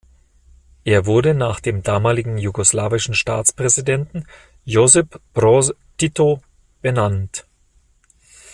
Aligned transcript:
Er 0.83 1.05
wurde 1.05 1.35
nach 1.35 1.59
dem 1.59 1.83
damaligen 1.83 2.39
jugoslawischen 2.39 3.13
Staatspräsidenten 3.13 4.25
Josip 4.65 5.21
Broz 5.35 5.75
Tito 5.99 6.41
benannt. 6.81 7.45